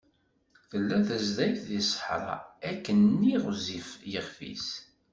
[0.69, 2.37] Tella tezdayt di sseḥra,
[2.69, 4.67] akken‑nni γezzif yixef-is.